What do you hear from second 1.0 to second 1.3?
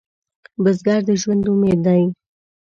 د